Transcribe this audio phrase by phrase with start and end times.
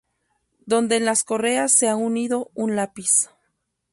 [0.65, 3.29] Donde en las correas se ha unido un lápiz.